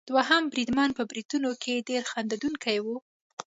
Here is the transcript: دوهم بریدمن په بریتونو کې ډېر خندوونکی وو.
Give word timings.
دوهم 0.09 0.43
بریدمن 0.51 0.89
په 0.97 1.03
بریتونو 1.09 1.49
کې 1.61 1.85
ډېر 1.89 2.03
خندوونکی 2.11 2.77
وو. 2.85 2.95